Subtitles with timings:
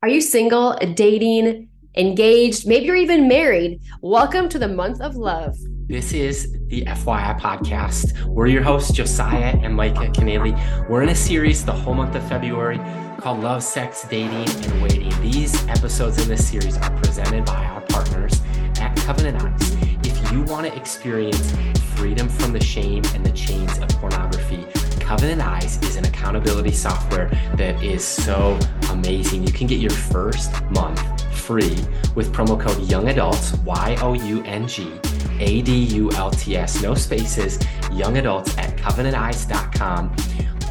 [0.00, 2.68] Are you single, dating, engaged?
[2.68, 3.80] Maybe you're even married.
[4.00, 5.56] Welcome to the month of love.
[5.88, 8.24] This is the FYI podcast.
[8.26, 10.54] We're your hosts, Josiah and Micah Kennealy.
[10.88, 12.78] We're in a series the whole month of February
[13.18, 15.10] called Love, Sex, Dating, and Waiting.
[15.20, 18.40] These episodes in this series are presented by our partners
[18.80, 19.76] at Covenant Eyes.
[20.04, 21.52] If you want to experience
[21.96, 24.64] freedom from the shame and the chains of pornography,
[25.08, 28.58] Covenant Eyes is an accountability software that is so
[28.90, 29.42] amazing.
[29.42, 31.00] You can get your first month
[31.34, 31.78] free
[32.14, 34.92] with promo code Young Adults, Y O U N G
[35.40, 37.58] A D U L T S, no spaces,
[37.90, 40.14] Young Adults at covenanteyes.com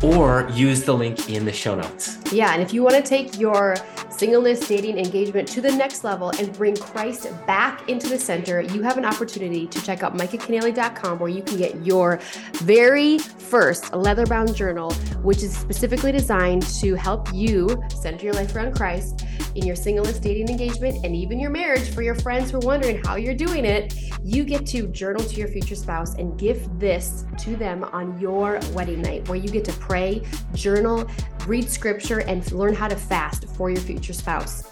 [0.03, 2.19] or use the link in the show notes.
[2.31, 3.75] Yeah, and if you want to take your
[4.09, 8.81] singleness, dating, engagement to the next level and bring Christ back into the center, you
[8.81, 12.19] have an opportunity to check out micahkennealy.com where you can get your
[12.53, 18.55] very first leather bound journal, which is specifically designed to help you center your life
[18.55, 21.89] around Christ in your singleness, dating, engagement, and even your marriage.
[21.89, 25.35] For your friends who are wondering how you're doing it, you get to journal to
[25.35, 29.65] your future spouse and gift this to them on your wedding night, where you get
[29.65, 31.09] to pray, journal,
[31.45, 34.71] read scripture, and learn how to fast for your future spouse.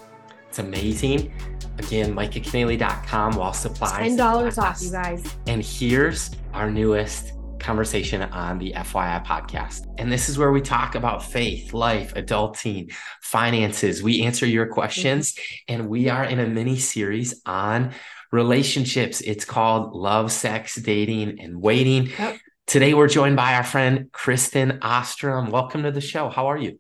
[0.50, 1.34] It's amazing.
[1.78, 4.18] Again, micahkennealy.com while supplies.
[4.18, 5.36] $10 off, you guys.
[5.48, 7.34] And here's our newest
[7.66, 9.88] conversation on the FYI podcast.
[9.98, 14.04] And this is where we talk about faith, life, adulting, finances.
[14.04, 15.74] We answer your questions, mm-hmm.
[15.74, 17.92] and we are in a mini series on
[18.32, 19.20] relationships.
[19.22, 22.12] It's called Love, Sex, Dating, and Waiting.
[22.20, 22.38] Yep.
[22.68, 25.50] Today, we're joined by our friend Kristen Ostrem.
[25.50, 26.30] Welcome to the show.
[26.30, 26.80] How are you?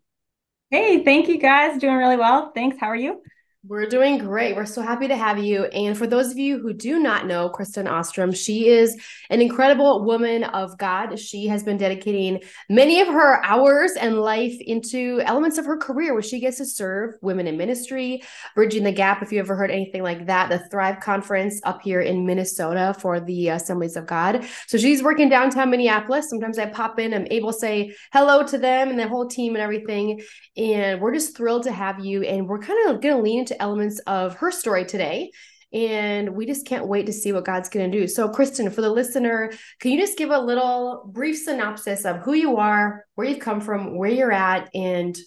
[0.69, 1.79] Hey, thank you guys.
[1.79, 2.51] Doing really well.
[2.53, 2.77] Thanks.
[2.79, 3.23] How are you?
[3.67, 4.55] We're doing great.
[4.55, 5.65] We're so happy to have you.
[5.65, 8.95] And for those of you who do not know Kristen Ostrem, she is
[9.31, 11.17] an incredible woman of God.
[11.17, 16.13] She has been dedicating many of her hours and life into elements of her career
[16.13, 18.21] where she gets to serve women in ministry,
[18.53, 19.23] bridging the gap.
[19.23, 23.19] If you ever heard anything like that, the Thrive Conference up here in Minnesota for
[23.19, 24.45] the Assemblies of God.
[24.67, 26.29] So she's working downtown Minneapolis.
[26.29, 29.55] Sometimes I pop in, I'm able to say hello to them and the whole team
[29.55, 30.21] and everything.
[30.55, 32.21] And we're just thrilled to have you.
[32.21, 35.31] And we're kind of going to lean into elements of her story today.
[35.73, 38.07] And we just can't wait to see what God's going to do.
[38.07, 39.51] So, Kristen, for the listener,
[39.81, 43.59] can you just give a little brief synopsis of who you are, where you've come
[43.59, 45.17] from, where you're at, and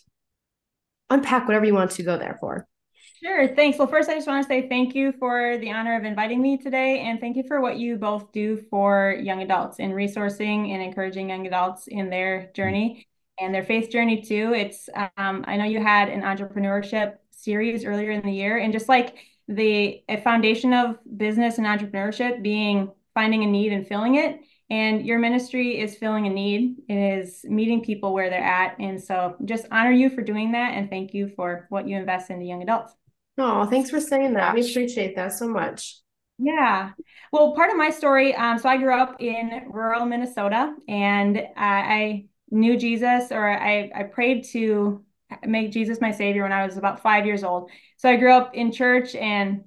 [1.10, 2.66] unpack whatever you want to go there for?
[3.22, 3.48] Sure.
[3.48, 3.78] Thanks.
[3.78, 6.56] Well, first, I just want to say thank you for the honor of inviting me
[6.56, 7.00] today.
[7.00, 11.28] And thank you for what you both do for young adults in resourcing and encouraging
[11.28, 13.06] young adults in their journey
[13.40, 14.52] and their faith journey, too.
[14.54, 17.16] It's, um, I know you had an entrepreneurship
[17.48, 18.58] series earlier in the year.
[18.58, 19.16] And just like
[19.48, 24.40] the a foundation of business and entrepreneurship being finding a need and filling it.
[24.70, 26.76] And your ministry is filling a need.
[26.90, 28.78] It is meeting people where they're at.
[28.78, 32.28] And so just honor you for doing that and thank you for what you invest
[32.28, 32.92] into young adults.
[33.38, 34.54] Oh thanks for saying that.
[34.54, 36.00] We appreciate that so much.
[36.38, 36.90] Yeah.
[37.32, 41.78] Well, part of my story, um, so I grew up in rural Minnesota and I,
[42.00, 45.02] I knew Jesus or I, I prayed to
[45.46, 47.70] make Jesus my savior when I was about five years old.
[47.96, 49.64] So I grew up in church and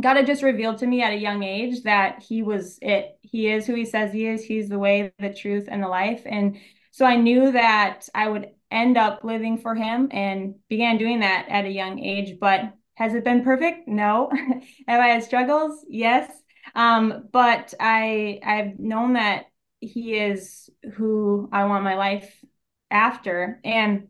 [0.00, 3.18] God had just revealed to me at a young age that he was it.
[3.22, 4.44] He is who he says he is.
[4.44, 6.22] He's the way, the truth, and the life.
[6.26, 6.58] And
[6.90, 11.46] so I knew that I would end up living for him and began doing that
[11.48, 12.38] at a young age.
[12.38, 13.88] But has it been perfect?
[13.88, 14.30] No.
[14.88, 15.84] Have I had struggles?
[15.88, 16.30] Yes.
[16.74, 19.46] Um, but I I've known that
[19.80, 22.44] he is who I want my life
[22.90, 23.60] after.
[23.64, 24.08] And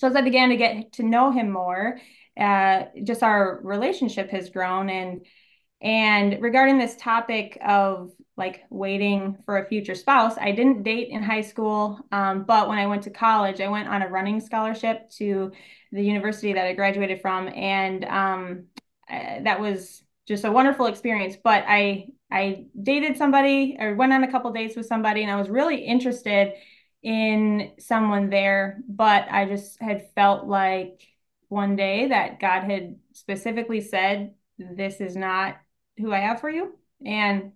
[0.00, 2.00] so as I began to get to know him more,
[2.34, 4.88] uh, just our relationship has grown.
[4.88, 5.26] And
[5.82, 11.22] and regarding this topic of like waiting for a future spouse, I didn't date in
[11.22, 15.10] high school, um, but when I went to college, I went on a running scholarship
[15.18, 15.52] to
[15.92, 18.64] the university that I graduated from, and um,
[19.10, 21.36] uh, that was just a wonderful experience.
[21.44, 25.36] But I I dated somebody or went on a couple dates with somebody, and I
[25.36, 26.54] was really interested
[27.02, 31.02] in someone there, but I just had felt like
[31.48, 35.56] one day that God had specifically said, "This is not
[35.98, 37.52] who I have for you," and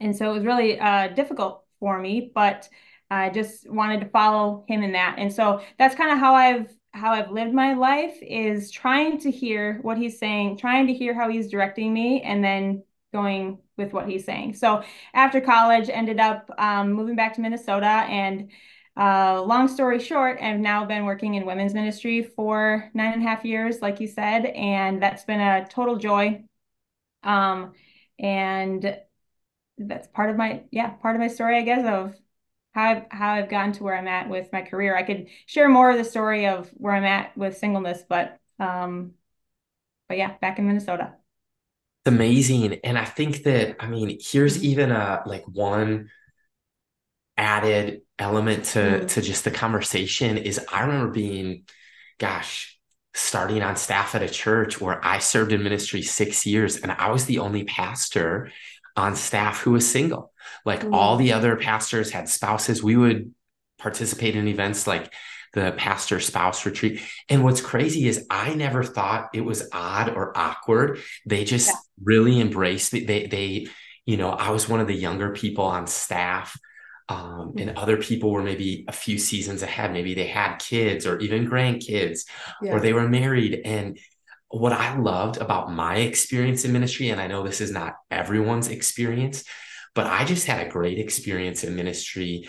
[0.00, 2.68] and so it was really uh, difficult for me, but
[3.10, 6.74] I just wanted to follow Him in that, and so that's kind of how I've
[6.92, 11.14] how I've lived my life is trying to hear what He's saying, trying to hear
[11.14, 12.82] how He's directing me, and then
[13.12, 14.54] going with what He's saying.
[14.54, 14.82] So
[15.14, 18.50] after college, ended up um, moving back to Minnesota and
[18.98, 23.28] uh, long story short, I've now been working in women's ministry for nine and a
[23.28, 26.42] half years, like you said, and that's been a total joy.
[27.22, 27.74] Um,
[28.18, 28.98] and
[29.78, 32.16] that's part of my yeah part of my story, I guess, of
[32.72, 34.96] how I've, how I've gotten to where I'm at with my career.
[34.96, 39.12] I could share more of the story of where I'm at with singleness, but um,
[40.08, 41.14] but yeah, back in Minnesota.
[42.04, 42.80] It's amazing.
[42.82, 46.10] And I think that, I mean, here's even a like one
[47.38, 49.08] added element to mm.
[49.08, 51.64] to just the conversation is I remember being,
[52.18, 52.78] gosh,
[53.14, 57.10] starting on staff at a church where I served in ministry six years and I
[57.10, 58.50] was the only pastor
[58.96, 60.32] on staff who was single.
[60.64, 60.92] Like mm.
[60.92, 62.82] all the other pastors had spouses.
[62.82, 63.32] We would
[63.78, 65.12] participate in events like
[65.54, 67.00] the pastor spouse retreat.
[67.28, 70.98] And what's crazy is I never thought it was odd or awkward.
[71.24, 71.74] They just yeah.
[72.02, 73.06] really embraced it.
[73.06, 73.68] They, they,
[74.04, 76.58] you know, I was one of the younger people on staff.
[77.08, 79.92] Um, and other people were maybe a few seasons ahead.
[79.92, 82.26] Maybe they had kids or even grandkids,
[82.60, 82.72] yeah.
[82.72, 83.62] or they were married.
[83.64, 83.98] And
[84.48, 88.68] what I loved about my experience in ministry, and I know this is not everyone's
[88.68, 89.44] experience,
[89.94, 92.48] but I just had a great experience in ministry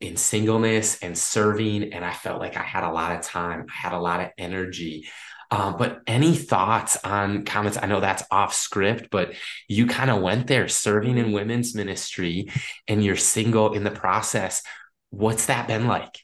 [0.00, 1.92] in singleness and serving.
[1.92, 4.30] And I felt like I had a lot of time, I had a lot of
[4.38, 5.08] energy.
[5.54, 7.78] Um, but any thoughts on comments?
[7.80, 9.34] I know that's off script, but
[9.68, 12.50] you kind of went there serving in women's ministry
[12.88, 14.64] and you're single in the process.
[15.10, 16.18] What's that been like?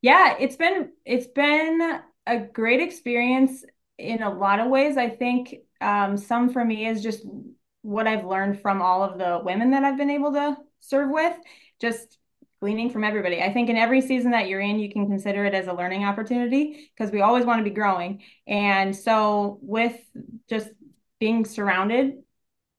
[0.00, 3.62] Yeah, it's been it's been a great experience
[3.98, 4.96] in a lot of ways.
[4.96, 7.26] I think um, some for me is just
[7.82, 11.36] what I've learned from all of the women that I've been able to serve with.
[11.78, 12.16] Just
[12.64, 13.42] gleaning from everybody.
[13.42, 16.02] I think in every season that you're in, you can consider it as a learning
[16.02, 18.22] opportunity because we always want to be growing.
[18.46, 20.00] And so, with
[20.48, 20.70] just
[21.20, 22.22] being surrounded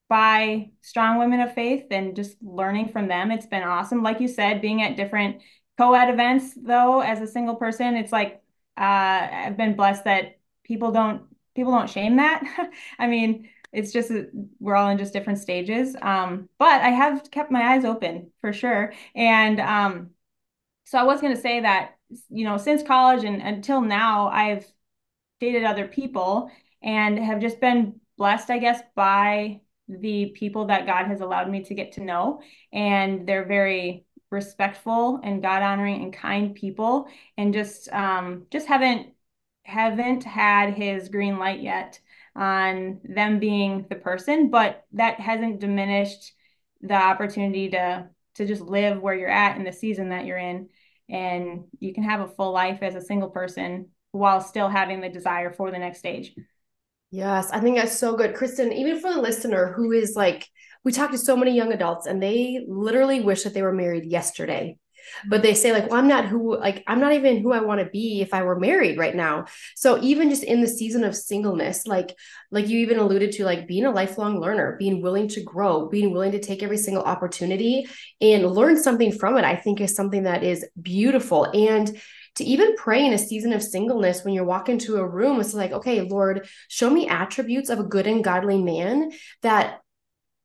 [0.09, 4.01] by strong women of faith and just learning from them, it's been awesome.
[4.01, 5.43] Like you said, being at different
[5.77, 8.41] co ed events, though, as a single person, it's like
[8.75, 12.41] uh, I've been blessed that people don't people don't shame that.
[12.97, 14.11] I mean, it's just
[14.59, 15.95] we're all in just different stages.
[16.01, 18.93] Um, but I have kept my eyes open for sure.
[19.15, 20.11] And um,
[20.85, 21.97] so I was going to say that,
[22.29, 24.65] you know, since college and until now, I've
[25.39, 26.49] dated other people
[26.81, 31.63] and have just been blessed, I guess, by the people that God has allowed me
[31.63, 32.41] to get to know.
[32.71, 37.07] And they're very respectful and God honoring and kind people
[37.37, 39.13] and just um, just haven't
[39.63, 41.99] haven't had his green light yet
[42.35, 46.33] on them being the person, but that hasn't diminished
[46.81, 50.67] the opportunity to to just live where you're at in the season that you're in
[51.09, 55.07] and you can have a full life as a single person while still having the
[55.07, 56.33] desire for the next stage.
[57.11, 58.35] Yes, I think that's so good.
[58.35, 60.49] Kristen, even for the listener who is like,
[60.83, 64.05] we talk to so many young adults and they literally wish that they were married
[64.05, 64.77] yesterday
[65.27, 67.79] but they say like well i'm not who like i'm not even who i want
[67.79, 69.45] to be if i were married right now.
[69.75, 72.15] So even just in the season of singleness like
[72.51, 76.11] like you even alluded to like being a lifelong learner being willing to grow being
[76.11, 77.87] willing to take every single opportunity
[78.21, 81.45] and learn something from it i think is something that is beautiful.
[81.45, 81.97] And
[82.35, 85.53] to even pray in a season of singleness when you're walking to a room it's
[85.53, 89.11] like okay lord show me attributes of a good and godly man
[89.41, 89.79] that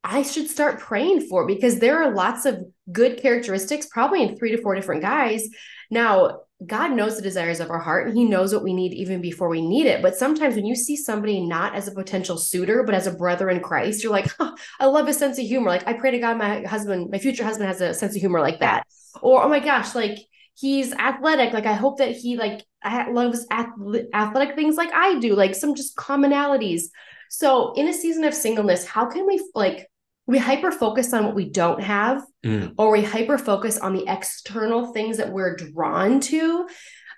[0.03, 4.51] I should start praying for because there are lots of good characteristics, probably in three
[4.51, 5.49] to four different guys.
[5.91, 9.21] Now, God knows the desires of our heart and He knows what we need even
[9.21, 10.03] before we need it.
[10.03, 13.49] But sometimes when you see somebody not as a potential suitor, but as a brother
[13.49, 15.71] in Christ, you're like, oh, I love his sense of humor.
[15.71, 18.41] Like, I pray to God, my husband, my future husband has a sense of humor
[18.41, 18.87] like that.
[19.23, 20.19] Or, oh my gosh, like,
[20.55, 21.53] he's athletic.
[21.53, 25.97] Like, I hope that he, like, loves athletic things like I do, like some just
[25.97, 26.85] commonalities.
[27.31, 29.90] So, in a season of singleness, how can we, like,
[30.31, 32.73] we hyper focus on what we don't have mm.
[32.79, 36.69] or we hyper focus on the external things that we're drawn to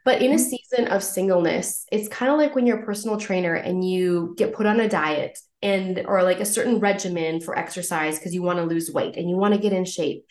[0.04, 0.40] but in a mm.
[0.40, 4.54] season of singleness it's kind of like when you're a personal trainer and you get
[4.54, 8.58] put on a diet and or like a certain regimen for exercise because you want
[8.58, 10.24] to lose weight and you want to get in shape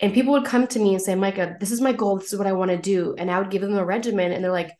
[0.00, 2.38] and people would come to me and say micah this is my goal this is
[2.38, 4.72] what i want to do and i would give them a regimen and they're like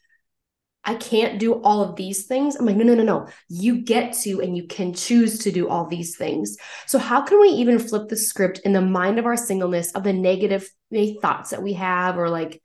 [0.84, 2.56] I can't do all of these things.
[2.56, 3.28] I'm like, no, no, no, no.
[3.48, 6.56] You get to and you can choose to do all these things.
[6.86, 10.04] So, how can we even flip the script in the mind of our singleness of
[10.04, 12.62] the negative eh, thoughts that we have, or like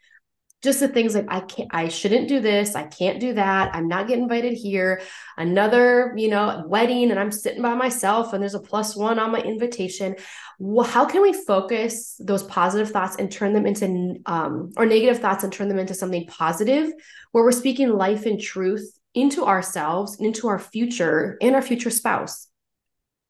[0.65, 2.75] just the things like, I can't, I shouldn't do this.
[2.75, 3.73] I can't do that.
[3.73, 5.01] I'm not getting invited here.
[5.37, 9.31] Another, you know, wedding, and I'm sitting by myself and there's a plus one on
[9.31, 10.15] my invitation
[10.57, 15.19] well, how can we focus those positive thoughts and turn them into um, or negative
[15.19, 16.91] thoughts and turn them into something positive
[17.31, 22.47] where we're speaking life and truth into ourselves into our future and our future spouse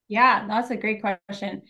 [0.08, 1.62] yeah that's a great question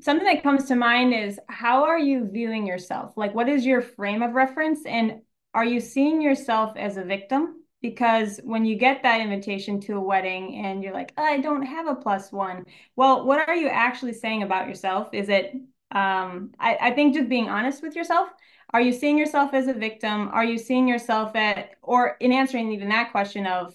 [0.00, 3.16] something that comes to mind is how are you viewing yourself?
[3.16, 4.84] Like what is your frame of reference?
[4.86, 5.22] And
[5.54, 7.62] are you seeing yourself as a victim?
[7.80, 11.86] Because when you get that invitation to a wedding and you're like i don't have
[11.86, 12.64] a plus one
[12.96, 15.08] well what are you actually saying about yourself?
[15.12, 15.54] Is it
[15.94, 18.28] um, I, I think just being honest with yourself.
[18.72, 20.28] Are you seeing yourself as a victim?
[20.28, 23.74] Are you seeing yourself at or in answering even that question of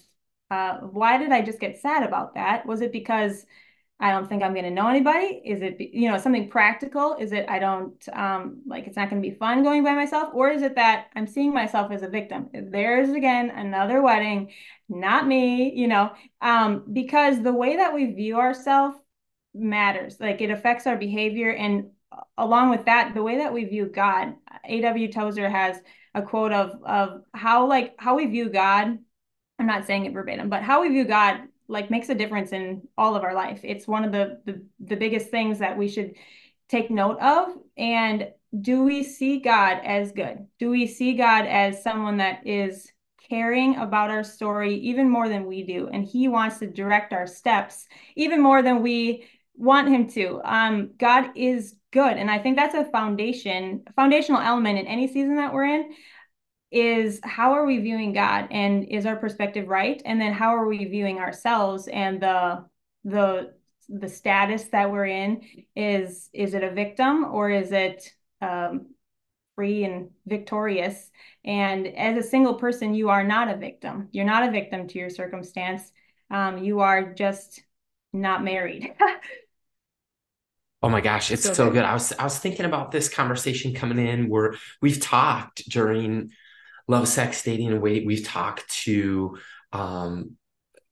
[0.50, 2.66] uh, why did I just get sad about that?
[2.66, 3.46] Was it because
[4.00, 5.42] I don't think I'm going to know anybody?
[5.44, 7.16] Is it, you know, something practical?
[7.20, 10.30] Is it, I don't, um, like, it's not going to be fun going by myself?
[10.32, 12.48] Or is it that I'm seeing myself as a victim?
[12.52, 14.52] There's again another wedding,
[14.88, 18.96] not me, you know, um, because the way that we view ourselves
[19.54, 20.16] matters.
[20.18, 21.50] Like, it affects our behavior.
[21.50, 21.90] And
[22.38, 25.12] along with that, the way that we view God, A.W.
[25.12, 25.76] Tozer has
[26.14, 28.98] a quote of, of how, like, how we view God.
[29.58, 32.82] I'm not saying it verbatim, but how we view God like makes a difference in
[32.98, 33.60] all of our life.
[33.62, 36.14] It's one of the, the the biggest things that we should
[36.68, 37.48] take note of.
[37.76, 38.28] And
[38.60, 40.46] do we see God as good?
[40.58, 42.90] Do we see God as someone that is
[43.28, 45.88] caring about our story even more than we do?
[45.92, 47.86] And He wants to direct our steps
[48.16, 50.40] even more than we want Him to.
[50.44, 55.36] Um, God is good, and I think that's a foundation, foundational element in any season
[55.36, 55.92] that we're in
[56.70, 60.00] is how are we viewing God and is our perspective right?
[60.04, 62.64] And then how are we viewing ourselves and the
[63.04, 63.54] the
[63.88, 65.42] the status that we're in
[65.74, 68.86] is is it a victim or is it um,
[69.56, 71.10] free and victorious?
[71.44, 74.08] And as a single person, you are not a victim.
[74.12, 75.90] You're not a victim to your circumstance.
[76.30, 77.62] Um, you are just
[78.12, 78.94] not married.
[80.82, 81.74] Oh my gosh, it's so, so good.
[81.74, 81.84] good.
[81.84, 86.30] I was I was thinking about this conversation coming in where we've talked during
[86.88, 87.80] love, sex, dating, and.
[87.80, 89.38] We've talked to
[89.72, 90.36] um,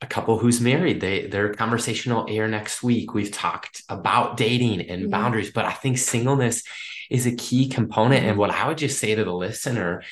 [0.01, 1.01] a couple who's married.
[1.01, 3.15] They their conversation will air next week.
[3.15, 5.11] We've talked about dating and mm-hmm.
[5.11, 6.63] boundaries, but I think singleness
[7.11, 8.21] is a key component.
[8.21, 8.39] And mm-hmm.
[8.39, 10.03] what I would just say to the listener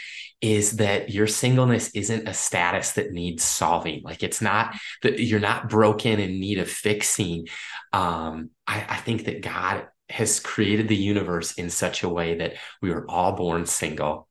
[0.40, 4.02] is that your singleness isn't a status that needs solving.
[4.02, 7.46] Like it's not that you're not broken in need of fixing.
[7.92, 12.54] Um, I, I think that God has created the universe in such a way that
[12.82, 14.28] we were all born single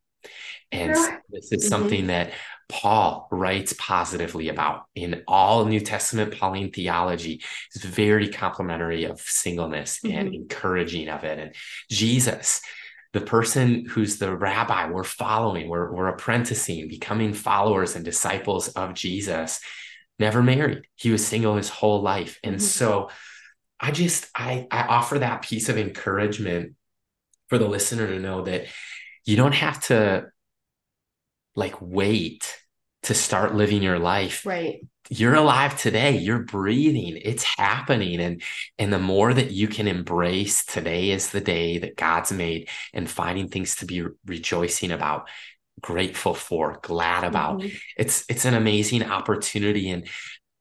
[0.72, 1.22] and sure.
[1.29, 1.69] this is mm-hmm.
[1.69, 2.34] something that
[2.67, 7.43] Paul writes positively about in all New Testament Pauline theology
[7.75, 10.17] is very complimentary of singleness mm-hmm.
[10.17, 11.39] and encouraging of it.
[11.39, 11.55] And
[11.91, 12.62] Jesus,
[13.13, 18.95] the person who's the rabbi we're following, we're, we're apprenticing, becoming followers and disciples of
[18.95, 19.60] Jesus,
[20.17, 20.81] never married.
[20.95, 22.39] He was single his whole life.
[22.43, 22.65] And mm-hmm.
[22.65, 23.10] so
[23.79, 26.75] I just I I offer that piece of encouragement
[27.50, 28.65] for the listener to know that
[29.25, 30.27] you don't have to
[31.56, 32.58] like wait
[33.04, 34.46] to start living your life.
[34.46, 34.80] Right.
[35.10, 36.18] You're alive today.
[36.18, 37.20] You're breathing.
[37.24, 38.20] It's happening.
[38.20, 38.42] And
[38.80, 43.10] and the more that you can embrace today is the day that God's made and
[43.10, 45.30] finding things to be rejoicing about,
[45.80, 47.60] grateful for, glad about.
[47.60, 47.76] Mm-hmm.
[47.98, 49.92] It's it's an amazing opportunity.
[49.92, 50.08] And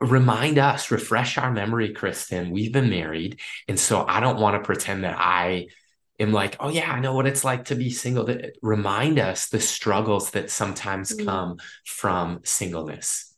[0.01, 2.51] remind us, refresh our memory, Kristen.
[2.51, 3.41] We've been married.
[3.69, 5.69] And so I don't want to pretend that I
[6.19, 8.25] am like, oh yeah, I know what it's like to be single.
[8.25, 11.27] That remind us the struggles that sometimes mm-hmm.
[11.27, 13.35] come from singleness.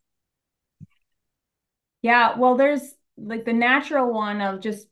[2.03, 2.83] Yeah, well, there's
[3.17, 4.87] like the natural one of just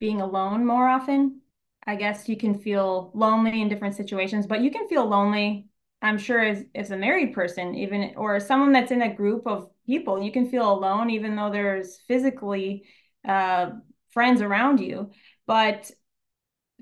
[0.00, 1.40] being alone more often.
[1.86, 5.66] I guess you can feel lonely in different situations, but you can feel lonely,
[6.00, 9.68] I'm sure, as, as a married person, even or someone that's in a group of
[9.86, 10.22] people.
[10.22, 12.84] You can feel alone, even though there's physically
[13.26, 13.70] uh,
[14.10, 15.10] friends around you.
[15.46, 15.90] But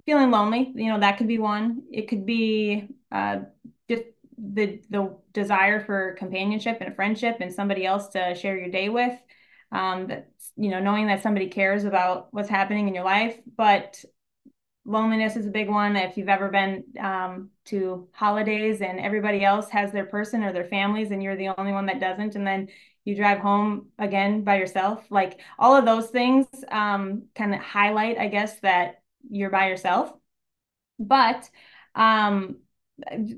[0.07, 1.83] feeling lonely you know that could be one.
[1.91, 3.41] It could be uh,
[3.89, 4.05] just
[4.39, 9.19] the the desire for companionship and friendship and somebody else to share your day with
[9.71, 13.39] um that you know knowing that somebody cares about what's happening in your life.
[13.57, 14.05] But
[14.85, 15.97] loneliness is a big one.
[15.97, 20.65] If you've ever been um, to holidays and everybody else has their person or their
[20.65, 22.69] families and you're the only one that doesn't and then
[23.05, 28.17] you drive home again by yourself like all of those things um, kind of highlight
[28.19, 30.13] i guess that you're by yourself.
[30.99, 31.49] But
[31.95, 32.59] um,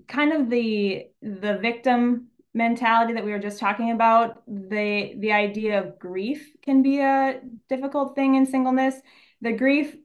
[0.08, 5.82] kind of the the victim mentality that we were just talking about, the the idea
[5.82, 8.94] of grief can be a difficult thing in singleness.
[9.40, 9.96] The grief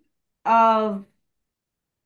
[0.46, 1.06] of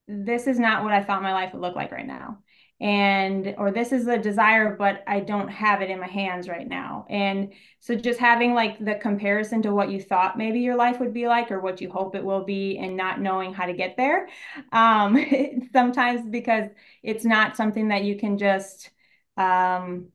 [0.08, 2.39] this is not what I thought my life would look like right now
[2.82, 6.68] and or this is a desire but i don't have it in my hands right
[6.68, 7.06] now.
[7.10, 11.13] And so just having like the comparison to what you thought maybe your life would
[11.13, 13.98] be like or what you hope it will be and not knowing how to get
[13.98, 14.27] there
[14.72, 15.18] um,
[15.74, 16.70] sometimes because
[17.03, 18.89] it's not something that you can just
[19.38, 20.08] um,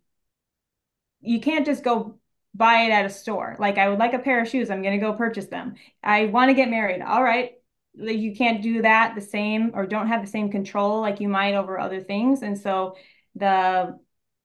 [1.20, 2.18] you can't just go
[2.54, 3.56] buy it at a store.
[3.58, 4.70] Like i would like a pair of shoes.
[4.70, 5.74] I'm going to go purchase them.
[6.02, 7.02] I want to get married.
[7.02, 7.57] All right
[7.98, 11.28] like you can't do that the same or don't have the same control like you
[11.28, 12.96] might over other things and so
[13.34, 13.98] the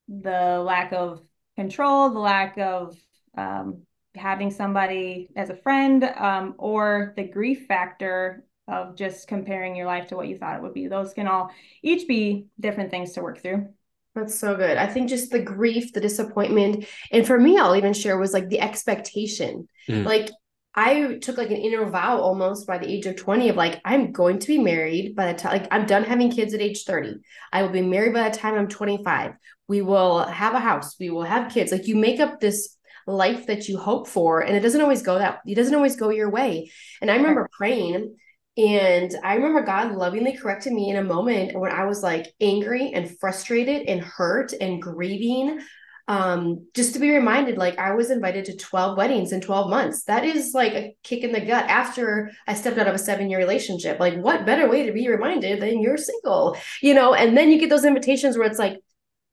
[0.08, 1.22] the lack of
[1.56, 2.96] control the lack of
[3.36, 3.82] um,
[4.14, 10.08] having somebody as a friend um, or the grief factor of just comparing your life
[10.08, 11.50] to what you thought it would be those can all
[11.82, 13.68] each be different things to work through
[14.14, 14.78] That's so good.
[14.78, 18.48] I think just the grief, the disappointment, and for me, I'll even share was like
[18.48, 19.68] the expectation.
[19.88, 20.04] Mm.
[20.06, 20.30] Like
[20.74, 24.10] I took like an inner vow almost by the age of 20 of like, I'm
[24.12, 27.16] going to be married by the time like I'm done having kids at age 30.
[27.52, 29.34] I will be married by the time I'm 25.
[29.68, 30.96] We will have a house.
[30.98, 31.70] We will have kids.
[31.70, 32.76] Like you make up this
[33.06, 36.10] life that you hope for, and it doesn't always go that it doesn't always go
[36.10, 36.70] your way.
[37.00, 38.16] And I remember praying
[38.56, 42.92] and I remember God lovingly corrected me in a moment when I was like angry
[42.92, 45.60] and frustrated and hurt and grieving.
[46.06, 50.04] Um, just to be reminded, like I was invited to 12 weddings in 12 months.
[50.04, 53.30] That is like a kick in the gut after I stepped out of a seven
[53.30, 53.98] year relationship.
[53.98, 57.14] Like, what better way to be reminded than you're single, you know?
[57.14, 58.78] And then you get those invitations where it's like,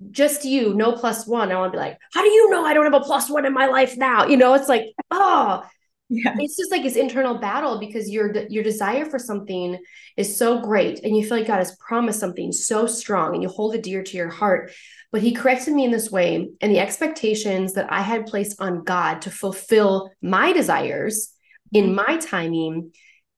[0.10, 1.52] just you, no plus one.
[1.52, 3.46] I want to be like, how do you know I don't have a plus one
[3.46, 4.26] in my life now?
[4.26, 5.64] You know, it's like, oh,
[6.12, 9.80] yeah it's just like this internal battle because your your desire for something
[10.18, 13.48] is so great and you feel like god has promised something so strong and you
[13.48, 14.72] hold it dear to your heart
[15.12, 18.84] but he corrected me in this way and the expectations that i had placed on
[18.84, 21.34] god to fulfill my desires
[21.74, 21.96] in mm-hmm.
[21.96, 22.92] my timing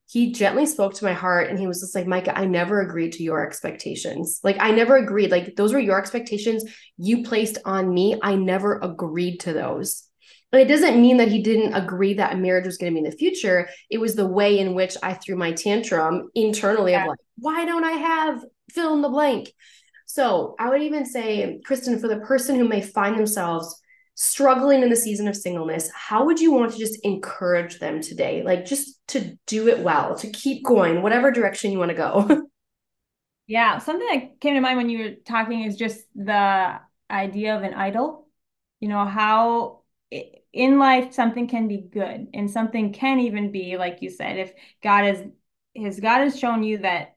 [0.09, 3.13] he gently spoke to my heart and he was just like micah i never agreed
[3.13, 6.63] to your expectations like i never agreed like those were your expectations
[6.97, 10.07] you placed on me i never agreed to those
[10.53, 13.03] but it doesn't mean that he didn't agree that a marriage was going to be
[13.03, 13.69] in the future.
[13.89, 17.01] It was the way in which I threw my tantrum internally yeah.
[17.01, 19.51] of like, why don't I have fill in the blank?
[20.13, 23.81] So I would even say, Kristen, for the person who may find themselves
[24.13, 28.43] struggling in the season of singleness, how would you want to just encourage them today?
[28.43, 32.45] Like just to do it well, to keep going, whatever direction you want to go.
[33.47, 33.79] yeah.
[33.79, 36.79] Something that came to mind when you were talking is just the
[37.09, 38.27] idea of an idol.
[38.81, 44.03] You know, how in life something can be good and something can even be like
[44.03, 44.53] you said if
[44.83, 45.23] god is
[45.73, 47.15] his god has shown you that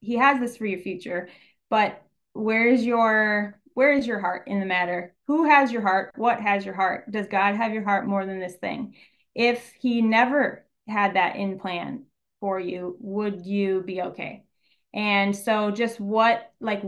[0.00, 1.30] he has this for your future
[1.72, 2.02] but
[2.34, 5.14] where is your where is your heart in the matter?
[5.26, 6.12] Who has your heart?
[6.16, 7.10] What has your heart?
[7.10, 8.94] Does god have your heart more than this thing?
[9.34, 12.04] If he never had that in plan
[12.40, 14.44] for you would you be okay?
[14.92, 16.82] And so just what like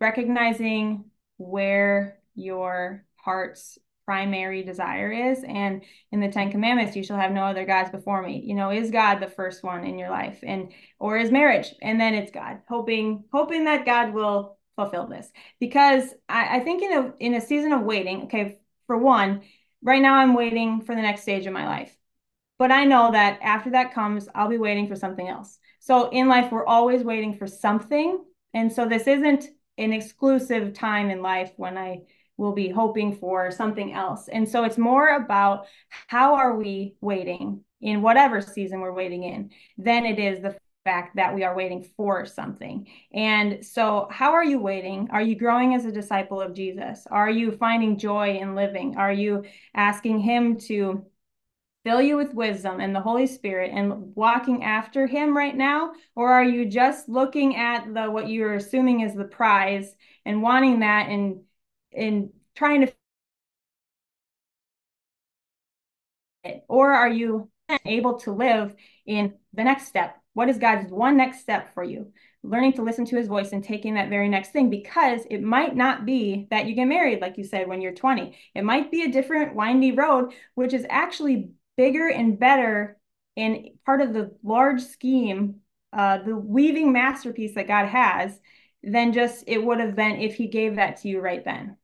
[0.00, 1.06] recognizing
[1.36, 5.44] where your heart's primary desire is.
[5.46, 8.42] And in the Ten Commandments, you shall have no other gods before me.
[8.42, 10.38] You know, is God the first one in your life?
[10.42, 11.74] And or is marriage?
[11.82, 15.30] And then it's God, hoping, hoping that God will fulfill this.
[15.60, 19.42] Because I, I think in a in a season of waiting, okay, for one,
[19.82, 21.94] right now I'm waiting for the next stage of my life.
[22.58, 25.58] But I know that after that comes, I'll be waiting for something else.
[25.80, 28.24] So in life, we're always waiting for something.
[28.54, 32.04] And so this isn't an exclusive time in life when I
[32.38, 34.28] will be hoping for something else.
[34.28, 35.66] And so it's more about
[36.06, 41.16] how are we waiting in whatever season we're waiting in than it is the fact
[41.16, 42.86] that we are waiting for something.
[43.12, 45.08] And so, how are you waiting?
[45.10, 47.06] Are you growing as a disciple of Jesus?
[47.10, 48.96] Are you finding joy in living?
[48.96, 51.04] Are you asking Him to
[51.84, 55.92] fill you with wisdom and the Holy Spirit and walking after Him right now?
[56.14, 60.80] Or are you just looking at the what you're assuming is the prize and wanting
[60.80, 61.40] that and
[61.92, 62.92] in trying to
[66.68, 67.50] or are you
[67.84, 68.74] able to live
[69.06, 70.16] in the next step?
[70.34, 72.12] What is god's one next step for you?
[72.42, 75.74] Learning to listen to his voice and taking that very next thing because it might
[75.74, 79.02] not be that you get married like you said when you're 20 it might be
[79.02, 82.96] a different windy road which is actually bigger and better
[83.36, 85.56] and part of the large scheme
[85.92, 88.38] uh, the weaving masterpiece that god has
[88.82, 91.76] than just it would have been if he gave that to you right then.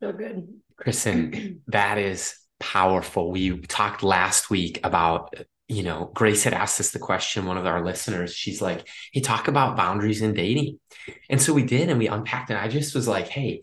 [0.00, 0.48] So good.
[0.76, 3.30] Kristen, that is powerful.
[3.30, 5.34] We talked last week about,
[5.68, 9.20] you know, Grace had asked us the question, one of our listeners, she's like, hey,
[9.20, 10.78] talk about boundaries in dating.
[11.28, 13.62] And so we did, and we unpacked and I just was like, hey,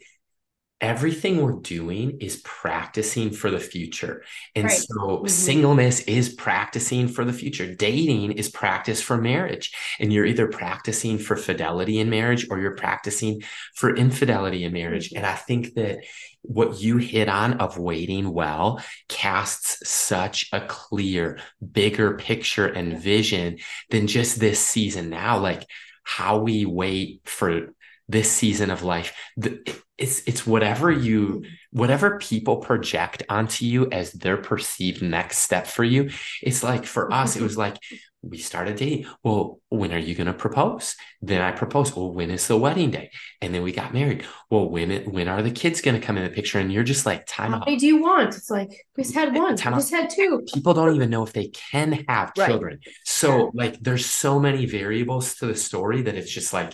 [0.80, 4.24] everything we're doing is practicing for the future.
[4.56, 4.78] And right.
[4.78, 5.28] so mm-hmm.
[5.28, 7.74] singleness is practicing for the future.
[7.74, 9.76] Dating is practice for marriage.
[10.00, 13.42] And you're either practicing for fidelity in marriage or you're practicing
[13.76, 15.10] for infidelity in marriage.
[15.10, 15.18] Mm-hmm.
[15.18, 16.00] And I think that
[16.44, 21.40] what you hit on of waiting well casts such a clear,
[21.72, 23.58] bigger picture and vision
[23.90, 25.40] than just this season now.
[25.40, 25.66] Like
[26.04, 27.74] how we wait for
[28.08, 29.14] this season of life.
[29.36, 29.60] The,
[29.98, 35.84] it's it's whatever you whatever people project onto you as their perceived next step for
[35.84, 36.10] you.
[36.42, 37.78] It's like for us, it was like
[38.24, 40.96] we start a date Well, when are you going to propose?
[41.22, 43.12] Then I propose Well, when is the wedding day?
[43.42, 44.26] And then we got married.
[44.50, 46.60] Well, when it, when are the kids going to come in the picture?
[46.60, 48.36] And you're just like, time How many do you want?
[48.36, 49.56] It's like we just had one.
[49.56, 50.44] Time we just had two.
[50.54, 52.48] People don't even know if they can have right.
[52.48, 52.80] children.
[53.06, 53.50] So yeah.
[53.54, 56.74] like, there's so many variables to the story that it's just like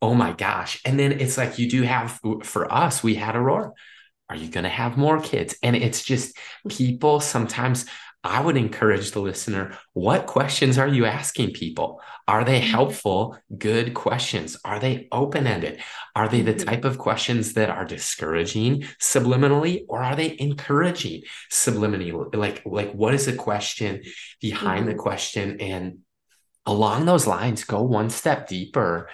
[0.00, 0.80] oh my gosh.
[0.84, 3.72] And then it's like you do have for us, we had Aurora.
[4.30, 5.56] Are you going to have more kids?
[5.62, 6.36] And it's just
[6.68, 7.86] people sometimes
[8.24, 12.00] I would encourage the listener what questions are you asking people?
[12.26, 12.70] Are they mm-hmm.
[12.70, 14.56] helpful, good questions?
[14.64, 15.80] Are they open ended?
[16.16, 16.68] Are they the mm-hmm.
[16.68, 22.34] type of questions that are discouraging subliminally or are they encouraging subliminally?
[22.34, 24.02] Like, like what is the question
[24.40, 24.90] behind mm-hmm.
[24.90, 25.60] the question?
[25.60, 25.98] And
[26.66, 29.08] along those lines, go one step deeper,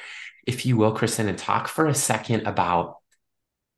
[0.47, 2.97] if you will, Kristen, and talk for a second about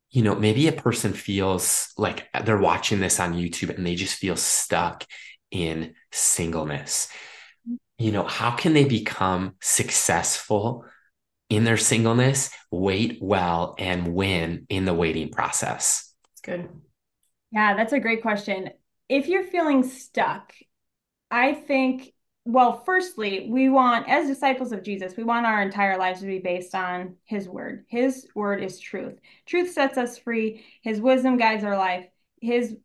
[0.09, 4.17] you know, maybe a person feels like they're watching this on YouTube and they just
[4.17, 5.03] feel stuck
[5.51, 7.09] in singleness.
[7.97, 10.85] You know, how can they become successful
[11.49, 16.13] in their singleness, wait well, and win in the waiting process?
[16.33, 16.69] It's good.
[17.51, 18.69] Yeah, that's a great question.
[19.09, 20.53] If you're feeling stuck,
[21.31, 22.13] I think
[22.47, 26.39] well, firstly, we want, as disciples of Jesus, we want our entire lives to be
[26.39, 27.83] based on his word.
[27.89, 29.19] His word is truth.
[29.45, 30.63] Truth sets us free.
[30.81, 32.05] His wisdom guides our life.
[32.41, 32.77] His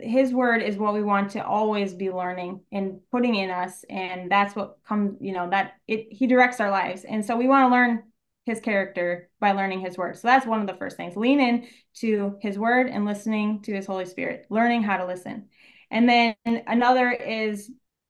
[0.00, 4.30] his word is what we want to always be learning and putting in us and
[4.30, 7.68] that's what comes you know that it he directs our lives and so we want
[7.68, 8.04] to learn
[8.44, 11.66] his character by learning his word so that's one of the first things lean in
[11.94, 15.48] to his word and listening to his holy spirit learning how to listen
[15.90, 16.36] and then
[16.68, 17.68] another is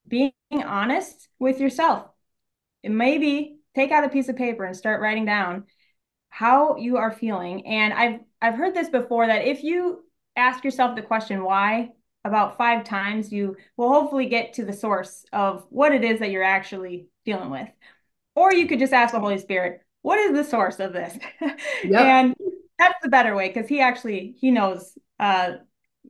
[0.08, 2.06] being honest with yourself.
[2.82, 5.64] It maybe take out a piece of paper and start writing down
[6.30, 7.66] how you are feeling.
[7.66, 10.04] And I've I've heard this before that if you
[10.36, 11.90] ask yourself the question why
[12.24, 16.30] about five times, you will hopefully get to the source of what it is that
[16.30, 17.68] you're actually dealing with.
[18.34, 21.16] Or you could just ask the Holy Spirit, what is the source of this?
[21.84, 22.00] Yep.
[22.00, 22.34] and
[22.78, 25.54] that's the better way because he actually he knows uh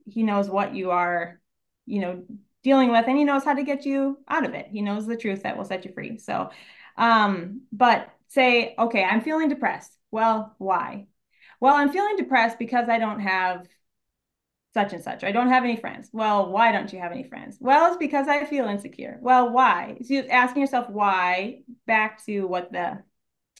[0.04, 1.40] he knows what you are,
[1.86, 2.22] you know,
[2.68, 4.66] dealing with and he knows how to get you out of it.
[4.70, 6.18] He knows the truth that will set you free.
[6.18, 6.50] So
[6.98, 9.92] um but say okay i'm feeling depressed.
[10.10, 11.06] Well why?
[11.60, 13.66] Well i'm feeling depressed because i don't have
[14.74, 15.24] such and such.
[15.24, 16.10] I don't have any friends.
[16.12, 17.56] Well why don't you have any friends?
[17.58, 19.18] Well it's because i feel insecure.
[19.22, 19.96] Well why?
[20.02, 23.02] So you're asking yourself why back to what the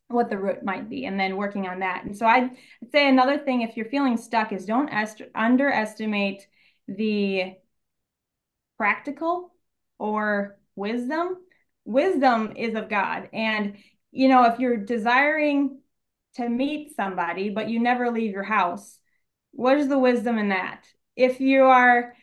[0.08, 2.04] what the root might be and then working on that.
[2.04, 2.50] And so i'd
[2.92, 6.46] say another thing if you're feeling stuck is don't est- underestimate
[6.88, 7.54] the
[8.78, 9.52] practical
[9.98, 11.36] or wisdom.
[11.84, 13.28] Wisdom is of God.
[13.32, 13.76] And,
[14.10, 15.80] you know, if you're desiring
[16.36, 18.98] to meet somebody, but you never leave your house,
[19.52, 20.84] what is the wisdom in that?
[21.16, 22.14] If you are,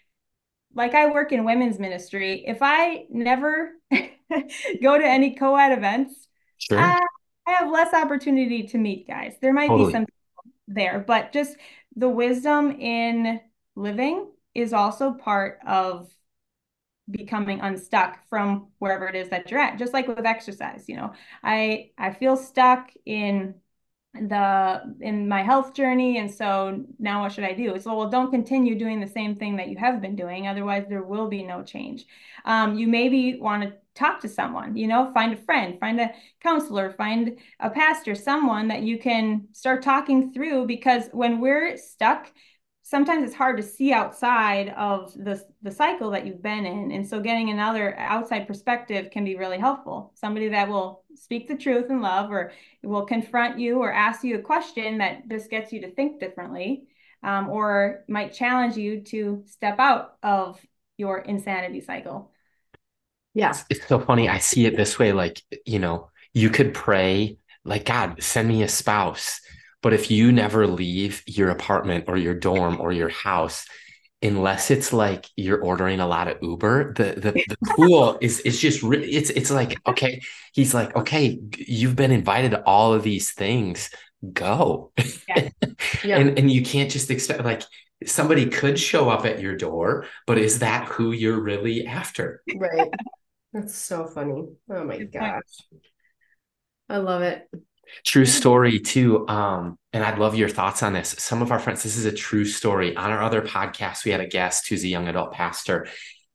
[0.74, 6.28] like I work in women's ministry, if I never go to any co ed events,
[6.58, 6.80] sure.
[6.80, 7.06] I,
[7.48, 9.36] I have less opportunity to meet guys.
[9.42, 9.88] There might totally.
[9.88, 10.06] be some
[10.68, 11.58] there, but just
[11.96, 13.40] the wisdom in
[13.76, 16.10] living is also part of
[17.10, 21.14] becoming unstuck from wherever it is that you're at just like with exercise you know.
[21.44, 23.56] I i feel stuck in
[24.14, 27.78] the in my health journey and so now what should i do?
[27.80, 31.04] So well don't continue doing the same thing that you have been doing otherwise there
[31.04, 32.06] will be no change.
[32.46, 36.12] Um, you maybe want to talk to someone you know find a friend find a
[36.42, 42.32] counselor find a pastor someone that you can start talking through because when we're stuck
[42.86, 46.92] sometimes it's hard to see outside of the, the cycle that you've been in.
[46.92, 50.14] And so getting another outside perspective can be really helpful.
[50.14, 52.52] Somebody that will speak the truth in love or
[52.84, 56.84] will confront you or ask you a question that just gets you to think differently
[57.24, 60.62] um, or might challenge you to step out of
[60.96, 62.32] your insanity cycle.
[63.34, 63.58] Yeah.
[63.68, 64.30] It's so funny.
[64.30, 68.62] I see it this way like, you know, you could pray, like, God, send me
[68.62, 69.42] a spouse
[69.86, 73.68] but if you never leave your apartment or your dorm or your house,
[74.24, 78.60] unless it's like you're ordering a lot of Uber, the the, the pool is is
[78.60, 80.20] just it's it's like okay,
[80.54, 83.92] he's like okay, you've been invited to all of these things,
[84.34, 84.92] go,
[85.30, 85.50] yeah.
[86.04, 86.18] Yeah.
[86.18, 87.62] and and you can't just expect like
[88.08, 92.42] somebody could show up at your door, but is that who you're really after?
[92.56, 92.90] Right.
[93.54, 94.48] That's so funny.
[94.68, 95.62] Oh my gosh.
[96.90, 97.48] I love it.
[98.04, 99.28] True story too.
[99.28, 101.16] Um, and I'd love your thoughts on this.
[101.18, 102.96] Some of our friends, this is a true story.
[102.96, 105.88] On our other podcast, we had a guest who's a young adult pastor,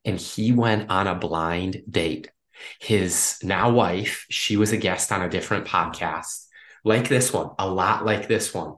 [0.04, 2.30] and he went on a blind date.
[2.80, 6.46] His now wife, she was a guest on a different podcast,
[6.84, 8.74] like this one, a lot like this one.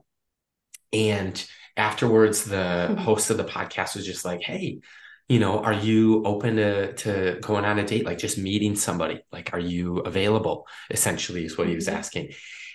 [0.91, 1.43] And
[1.75, 2.95] afterwards, the mm-hmm.
[2.95, 4.79] host of the podcast was just like, Hey,
[5.29, 9.21] you know, are you open to to going on a date, like just meeting somebody?
[9.31, 10.67] Like, are you available?
[10.91, 11.97] Essentially, is what he was mm-hmm.
[11.97, 12.31] asking.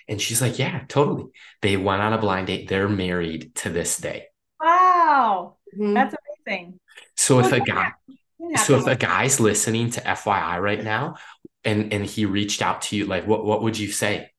[0.09, 1.25] And she's like, Yeah, totally.
[1.61, 2.67] They went on a blind date.
[2.67, 4.25] They're married to this day.
[4.61, 5.57] Wow.
[5.73, 5.93] Mm-hmm.
[5.93, 6.15] That's
[6.47, 6.79] amazing.
[7.15, 7.93] So if a guy
[8.57, 11.15] so if a guy's listening to FYI right now
[11.63, 14.31] and and he reached out to you, like what what would you say?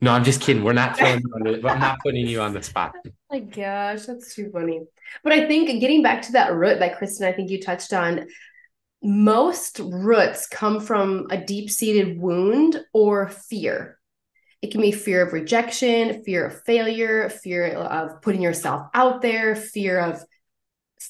[0.00, 0.62] No, I'm just kidding.
[0.62, 2.94] We're not throwing you on I'm not putting you on the spot.
[3.30, 4.80] my gosh, that's too funny.
[5.22, 8.26] But I think getting back to that root that Kristen, I think you touched on,
[9.02, 13.95] most roots come from a deep seated wound or fear.
[14.62, 19.54] It can be fear of rejection, fear of failure, fear of putting yourself out there,
[19.54, 20.22] fear of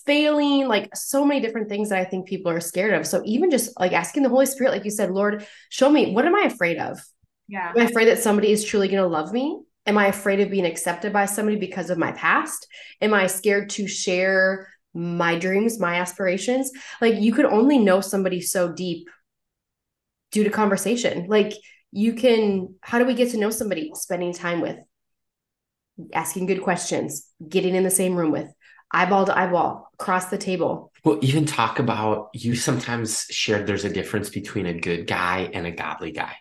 [0.05, 3.07] failing, like so many different things that I think people are scared of.
[3.07, 6.27] So even just like asking the Holy Spirit, like you said, Lord, show me what
[6.27, 7.01] am I afraid of?
[7.49, 7.71] Yeah.
[7.71, 9.61] Am I afraid that somebody is truly going to love me?
[9.87, 12.67] Am I afraid of being accepted by somebody because of my past?
[13.01, 16.73] Am I scared to share my dreams, my aspirations?
[17.01, 19.09] Like you could only know somebody so deep
[20.33, 21.27] due to conversation.
[21.29, 21.53] Like
[21.97, 23.91] you can, how do we get to know somebody?
[23.95, 24.77] Spending time with,
[26.13, 28.53] asking good questions, getting in the same room with,
[28.93, 30.93] eyeball to eyeball, across the table.
[31.05, 35.67] Well, even talk about you sometimes shared there's a difference between a good guy and
[35.67, 36.37] a godly guy.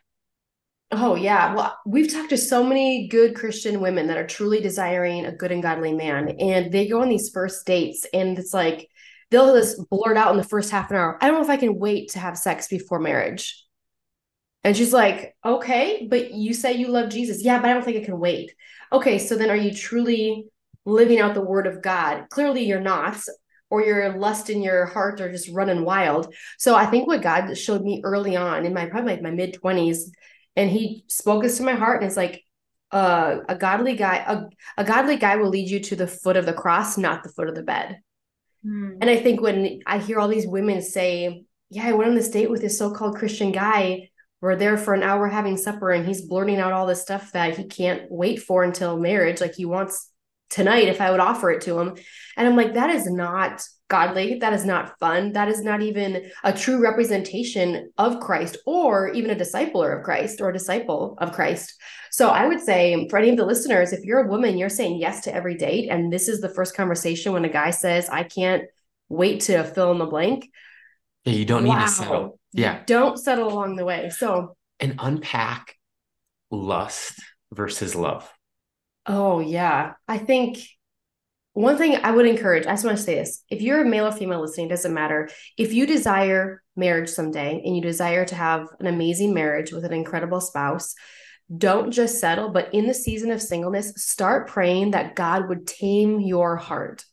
[0.92, 1.56] Oh, yeah.
[1.56, 5.54] Well, we've talked to so many good Christian women that are truly desiring a good
[5.54, 6.36] and godly man.
[6.38, 8.90] And they go on these first dates, and it's like
[9.32, 11.58] they'll just blurt out in the first half an hour, I don't know if I
[11.58, 13.65] can wait to have sex before marriage.
[14.66, 17.44] And she's like, okay, but you say you love Jesus.
[17.44, 18.52] Yeah, but I don't think I can wait.
[18.92, 20.48] Okay, so then are you truly
[20.86, 22.26] living out the word of God?
[22.32, 23.18] Clearly you're not,
[23.70, 26.34] or your lust in your heart are just running wild.
[26.58, 29.54] So I think what God showed me early on in my probably like my mid
[29.54, 30.00] 20s
[30.56, 32.44] and he spoke this to my heart and it's like
[32.92, 36.46] uh, a godly guy a, a godly guy will lead you to the foot of
[36.46, 38.00] the cross not the foot of the bed
[38.66, 38.98] Mm.
[39.00, 42.30] and i think when i hear all these women say yeah i went on this
[42.30, 44.10] date with this so-called christian guy
[44.42, 47.58] we're there for an hour having supper and he's blurting out all this stuff that
[47.58, 49.42] he can't wait for until marriage.
[49.42, 50.12] Like he wants
[50.50, 51.96] tonight if i would offer it to him.
[52.38, 54.40] And i'm like that is not godly.
[54.40, 55.34] That is not fun.
[55.34, 60.42] That is not even a true representation of christ or even a discipler of christ
[60.42, 61.74] or a disciple of christ.
[62.12, 65.00] So i would say for any of the listeners if you're a woman you're saying
[65.00, 65.90] yes to every date.
[65.90, 68.64] And this is the first conversation when a guy says i can't
[69.10, 70.50] wait to fill in the blank.
[71.26, 71.86] Yeah, you don't need wow.
[71.86, 72.40] to settle.
[72.56, 72.82] Yeah.
[72.86, 75.76] don't settle along the way so And unpack
[76.52, 77.20] lust
[77.52, 78.32] versus love.
[79.06, 80.60] oh yeah i think
[81.58, 84.08] one thing I would encourage, I just want to say this if you're a male
[84.08, 85.30] or female listening, it doesn't matter.
[85.58, 89.94] If you desire marriage someday and you desire to have an amazing marriage with an
[89.94, 90.94] incredible spouse,
[91.58, 96.20] don't just settle, but in the season of singleness, start praying that God would tame
[96.20, 97.06] your heart.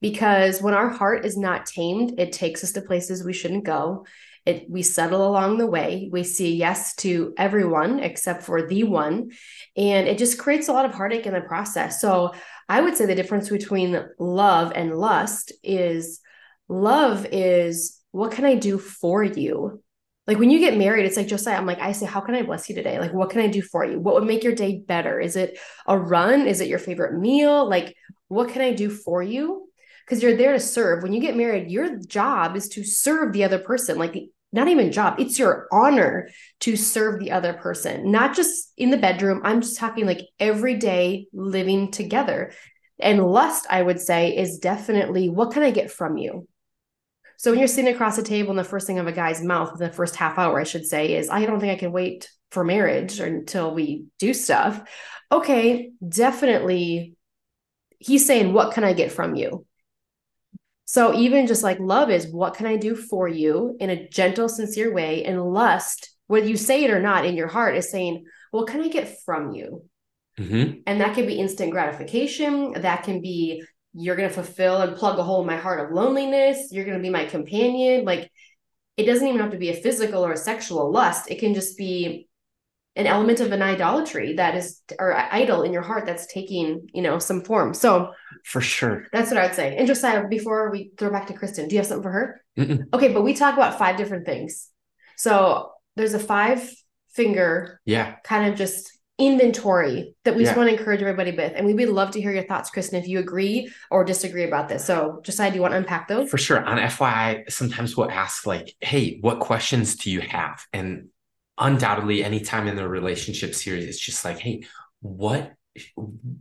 [0.00, 4.06] Because when our heart is not tamed, it takes us to places we shouldn't go.
[4.44, 6.08] It, we settle along the way.
[6.10, 9.30] We say yes to everyone except for the one.
[9.76, 12.00] And it just creates a lot of heartache in the process.
[12.00, 12.32] So
[12.68, 16.20] I would say the difference between love and lust is
[16.68, 19.82] love is what can I do for you?
[20.26, 22.42] Like when you get married, it's like Josiah, I'm like, I say, how can I
[22.42, 22.98] bless you today?
[23.00, 23.98] Like, what can I do for you?
[23.98, 25.18] What would make your day better?
[25.18, 26.46] Is it a run?
[26.46, 27.68] Is it your favorite meal?
[27.68, 27.96] Like,
[28.28, 29.68] what can I do for you?
[30.12, 31.02] Because you're there to serve.
[31.02, 33.96] When you get married, your job is to serve the other person.
[33.96, 34.14] Like,
[34.52, 36.28] not even job, it's your honor
[36.60, 39.40] to serve the other person, not just in the bedroom.
[39.42, 42.52] I'm just talking like every day living together.
[43.00, 46.46] And lust, I would say, is definitely what can I get from you?
[47.38, 49.78] So when you're sitting across the table and the first thing of a guy's mouth,
[49.78, 52.64] the first half hour, I should say, is I don't think I can wait for
[52.64, 54.78] marriage or until we do stuff.
[55.32, 57.14] Okay, definitely.
[57.98, 59.64] He's saying, What can I get from you?
[60.84, 64.48] So even just like love is what can I do for you in a gentle,
[64.48, 65.24] sincere way?
[65.24, 68.82] And lust, whether you say it or not in your heart, is saying, What can
[68.82, 69.84] I get from you?
[70.38, 70.80] Mm-hmm.
[70.86, 72.72] And that can be instant gratification.
[72.72, 73.64] That can be
[73.94, 76.68] you're going to fulfill and plug a hole in my heart of loneliness.
[76.72, 78.04] You're going to be my companion.
[78.04, 78.30] Like
[78.96, 81.30] it doesn't even have to be a physical or a sexual lust.
[81.30, 82.28] It can just be
[82.94, 87.00] an element of an idolatry that is or idol in your heart that's taking you
[87.02, 88.12] know some form so
[88.44, 89.06] For sure.
[89.12, 91.78] that's what i would say and josiah before we throw back to kristen do you
[91.80, 92.84] have something for her Mm-mm.
[92.92, 94.68] okay but we talk about five different things
[95.16, 96.68] so there's a five
[97.14, 98.16] finger Yeah.
[98.24, 101.88] kind of just inventory that we just want to encourage everybody with and we would
[101.90, 105.50] love to hear your thoughts kristen if you agree or disagree about this so josiah
[105.50, 106.62] do you want to unpack those For sure.
[106.64, 110.64] On FYI, sometimes we'll ask, like, hey, what questions do you have?
[110.72, 111.08] And
[111.62, 114.64] undoubtedly, anytime in the relationship series, it's just like, hey,
[115.00, 115.52] what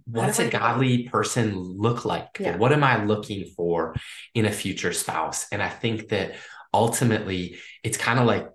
[0.06, 2.38] what's a godly person look like?
[2.40, 2.58] Yeah.
[2.58, 3.96] What am I looking for
[4.34, 5.48] in a future spouse?
[5.54, 6.36] And I think that
[6.74, 8.50] ultimately it's kind of like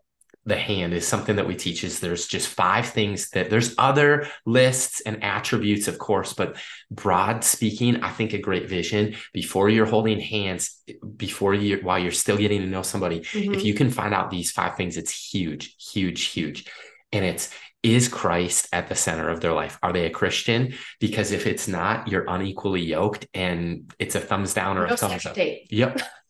[0.47, 4.29] the hand is something that we teach is there's just five things that there's other
[4.47, 6.57] lists and attributes of course but
[6.91, 10.81] broad speaking i think a great vision before you're holding hands
[11.17, 13.55] before you while you're still getting to know somebody Mhm.
[13.57, 16.65] if you can find out these five things it's huge huge huge
[17.13, 17.51] and it's
[17.83, 19.79] is Christ at the center of their life?
[19.81, 20.75] Are they a Christian?
[20.99, 24.97] Because if it's not, you're unequally yoked and it's a thumbs down or No a
[24.97, 25.35] thumbs up.
[25.35, 25.69] date.
[25.71, 26.01] Yep.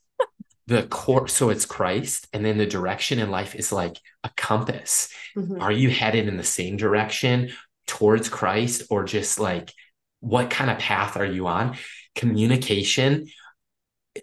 [0.66, 5.08] the core, so it's Christ, and then the direction in life is like a compass.
[5.36, 5.60] Mhm.
[5.60, 7.52] Are you headed in the same direction
[7.86, 9.72] towards Christ, or just like
[10.20, 11.76] what kind of path are you on?
[12.14, 13.28] Communication.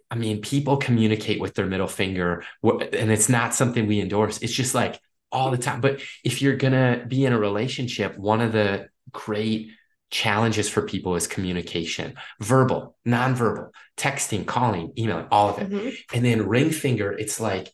[0.10, 4.40] I mean, people communicate with their middle finger, and it's not something we endorse.
[4.42, 5.00] It's just like
[5.32, 5.82] all the time.
[5.82, 9.72] But if you're gonna be in a relationship, one of the great
[10.14, 15.70] challenges for people is communication verbal, nonverbal, texting, calling, emailing, all of it.
[15.72, 15.96] Mhm.
[16.14, 17.74] And then ring finger, it's like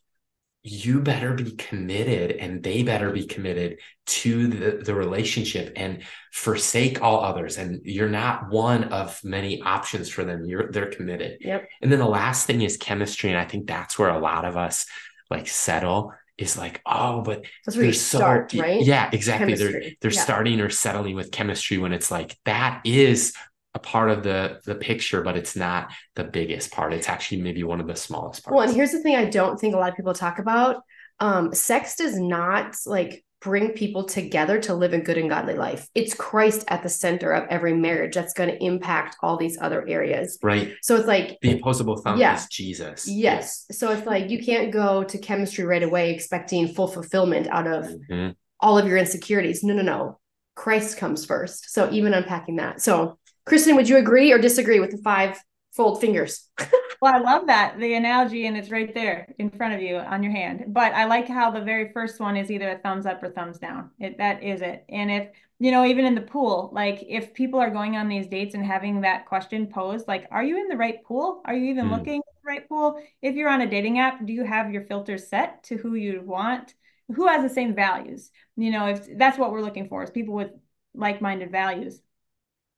[0.64, 7.02] you better be committed and they better be committed to the, the relationship and forsake
[7.02, 7.58] all others.
[7.58, 10.46] And you're not one of many options for them.
[10.46, 11.40] You're they're committed.
[11.42, 11.70] Yep.
[11.82, 13.30] And then the last thing is chemistry.
[13.30, 14.86] And I think that's where a lot of us
[15.30, 18.20] like settle is like, oh, but That's where you they're so-
[18.60, 18.82] right?
[18.82, 19.56] Yeah, exactly.
[19.56, 20.22] They're they're Yeah.
[20.22, 23.34] starting or settling with chemistry when it's like that is
[23.76, 26.94] a part of the the picture, but it's not the biggest part.
[26.94, 28.56] It's actually maybe one of the smallest parts.
[28.56, 30.82] Well, and here's the thing I don't think a lot of people talk about.
[31.20, 35.88] Um, sex does not like bring people together to live a good and godly life.
[35.96, 39.88] It's Christ at the center of every marriage that's going to impact all these other
[39.88, 40.38] areas.
[40.44, 40.74] right.
[40.82, 42.36] So it's like, The impossible thumb Yeah.
[42.36, 43.08] is Jesus.
[43.08, 43.66] yes.
[43.72, 47.86] So it's like you can't go to chemistry right away expecting full fulfillment out of
[48.12, 48.36] Mhm.
[48.60, 49.64] all of your insecurities.
[49.64, 50.20] No, no, no.
[50.56, 51.70] Christ comes first.
[51.72, 52.82] So even unpacking that.
[52.82, 55.42] So, Kristen, would you agree or disagree with the five
[55.80, 56.50] fold fingers?
[57.02, 60.22] Well, I love that, the analogy, and it's right there in front of you on
[60.22, 60.66] your hand.
[60.74, 63.58] But I like how the very first one is either a thumbs up or thumbs
[63.58, 63.92] down.
[64.00, 64.84] It, that is it.
[64.90, 68.28] And if, you know, even in the pool, like if people are going on these
[68.28, 71.42] dates and having that question posed, like, are you in the right pool?
[71.46, 71.92] Are you even Mm.
[71.92, 73.02] looking at the right pool?
[73.22, 76.22] If you're on a dating app, do you have your filters set to who you
[76.22, 76.74] want?
[77.16, 78.30] Who has the same values?
[78.58, 80.52] You know, if that's what we're looking for is people with
[80.94, 82.02] like-minded values,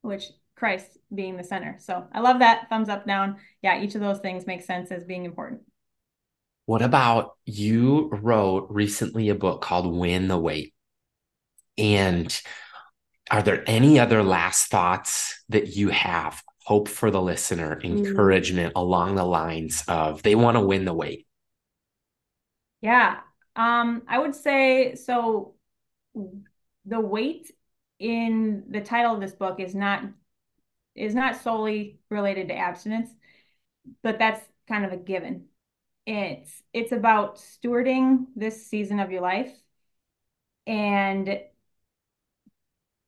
[0.02, 1.78] which Christ being the center.
[1.80, 3.38] So I love that thumbs up, down.
[3.64, 5.62] Yeah, each of those things makes sense as being important.
[6.68, 10.76] What about you wrote recently a book called Win the Wait?
[11.80, 12.42] And
[13.32, 16.44] are there any other last thoughts that you have?
[16.64, 21.26] Hope for the listener, encouragement along the lines of they want to win the wait.
[22.82, 23.18] Yeah.
[23.56, 25.56] Um, I would say so
[26.86, 27.52] the wait
[27.98, 30.04] in the title of this book is not
[30.96, 33.10] is not solely related to abstinence,
[34.04, 35.46] but that's kind of a given.
[36.06, 39.52] It's it's about stewarding this season of your life
[40.66, 41.40] and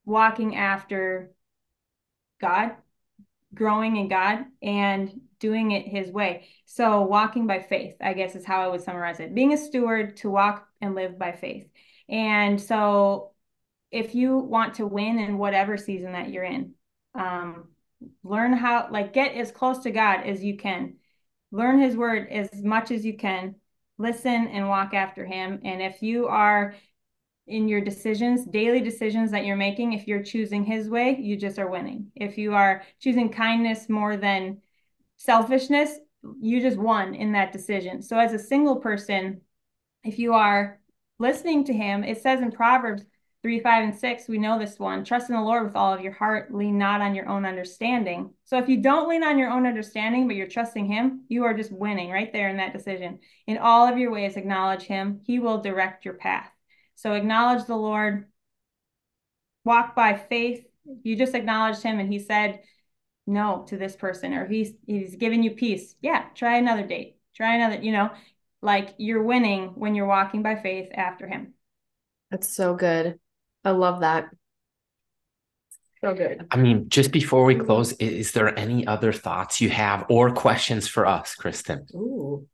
[0.06, 1.32] walking after
[2.40, 2.72] God,
[3.54, 6.48] growing in God and doing it his way.
[6.66, 9.34] So walking by faith, I guess is how I would summarize it.
[9.34, 11.68] Being a steward to walk and live by faith.
[12.10, 13.32] And so
[13.92, 16.74] if you want to win in whatever season that you're in,
[17.16, 17.70] um,
[18.24, 20.96] learn how like get as close to God as you can.
[21.52, 23.56] Learn his word as much as you can.
[23.98, 25.60] Listen and walk after him.
[25.64, 26.76] And if you are
[27.46, 31.60] in your decisions, daily decisions that you're making, if you're choosing his way, you just
[31.60, 32.12] are winning.
[32.16, 34.62] If you are choosing kindness more than
[35.18, 35.92] selfishness,
[36.40, 38.02] you just won in that decision.
[38.02, 39.42] So as a single person,
[40.04, 40.80] if you are
[41.20, 43.04] listening to him, it says in Proverbs
[43.44, 46.00] 3, 5, and 6, we know this one trust in the Lord with all of
[46.00, 48.34] your heart, lean not on your own understanding.
[48.46, 51.54] So if you don't lean on your own understanding, but you're trusting him, you are
[51.54, 53.20] just winning right there in that decision.
[53.46, 56.50] In all of your ways, acknowledge him, he will direct your path.
[56.96, 58.28] So acknowledge the Lord,
[59.66, 60.66] walk by faith.
[61.04, 62.62] You just acknowledged him and he said
[63.28, 65.96] no to this person, or he's he's giving you peace.
[66.02, 67.18] Yeah, try another date.
[67.36, 68.12] Try another, you know,
[68.62, 71.54] like you're winning when you're walking by faith after him.
[72.32, 73.20] That's so good.
[73.64, 74.30] I love that.
[76.02, 76.48] So good.
[76.52, 80.32] I mean, just before we close, i- is there any other thoughts you have or
[80.32, 81.88] questions for us, Kristen?
[81.96, 82.46] Ooh.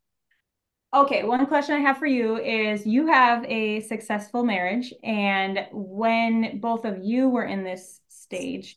[0.94, 6.58] Okay, one question I have for you is you have a successful marriage, and when
[6.60, 8.76] both of you were in this stage,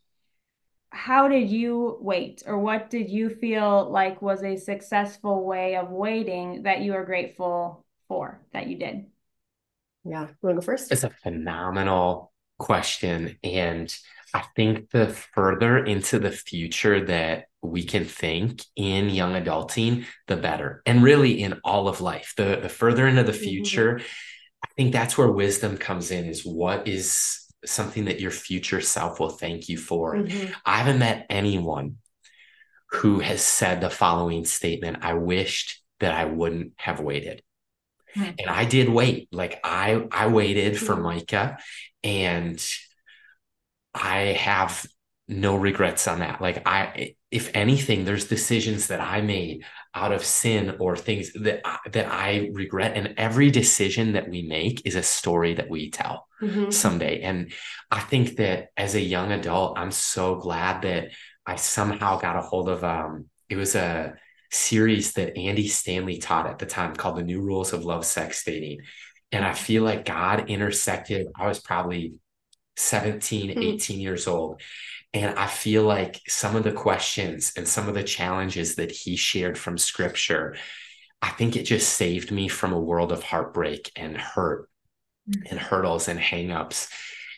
[0.89, 5.89] how did you wait, or what did you feel like was a successful way of
[5.89, 9.07] waiting that you are grateful for that you did?
[10.05, 10.21] Yeah.
[10.21, 10.91] You want to go first?
[10.91, 13.37] It's a phenomenal question.
[13.43, 13.93] And
[14.33, 20.35] I think the further into the future that we can think in young adulting, the
[20.35, 20.81] better.
[20.85, 22.33] And really in all of life.
[22.35, 23.43] The, the further into the Mhm.
[23.43, 24.01] future,
[24.63, 29.19] I think that's where wisdom comes in is what is something that your future self
[29.19, 30.15] will thank you for.
[30.15, 30.53] Mhm.
[30.65, 31.97] I haven't met anyone
[32.91, 37.41] who has said the following statement I wished that I wouldn't have waited.
[38.15, 38.31] Mm-hmm.
[38.39, 39.29] And I did wait.
[39.31, 41.03] Like I I waited for mm-hmm.
[41.03, 41.57] Micah
[42.03, 42.63] and
[43.93, 44.85] I have
[45.27, 46.41] no regrets on that.
[46.41, 49.63] Like I if anything there's decisions that I made
[49.95, 51.61] out of sin or things that
[51.91, 56.27] that I regret and every decision that we make is a story that we tell
[56.41, 56.69] mm-hmm.
[56.71, 57.51] someday and
[57.89, 61.11] I think that as a young adult I'm so glad that
[61.45, 64.13] I somehow got a hold of um it was a
[64.53, 68.43] series that Andy Stanley taught at the time called The New Rules of Love Sex
[68.43, 68.79] Dating
[69.31, 72.13] and I feel like God intersected I was probably
[72.77, 73.61] 17 mm-hmm.
[73.61, 74.61] 18 years old
[75.13, 79.15] and I feel like some of the questions and some of the challenges that he
[79.15, 80.55] shared from scripture,
[81.21, 84.69] I think it just saved me from a world of heartbreak and hurt
[85.29, 85.43] mm-hmm.
[85.51, 86.89] and hurdles and hangups.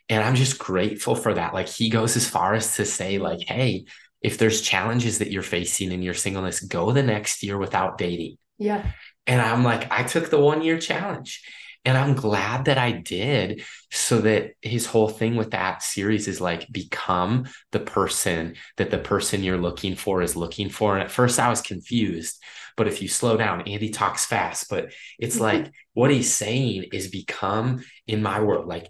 [0.08, 1.54] And I'm just grateful for that.
[1.54, 3.86] Like he goes as far as to say, like, hey,
[4.26, 8.38] if there's challenges that you're facing in your singleness, go the next year without dating.
[8.58, 8.92] Yeah.
[9.28, 11.44] And I'm like, I took the one year challenge.
[11.86, 16.42] And I'm glad that I did so that his whole thing with that series is
[16.42, 20.96] like become the person that the person you're looking for is looking for.
[20.96, 22.42] And at first I was confused,
[22.76, 25.44] but if you slow down, Andy talks fast, but it's mm-hmm.
[25.44, 28.90] like what he's saying is become in my world, like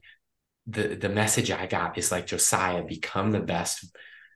[0.65, 3.93] the, the message I got is like Josiah, become the best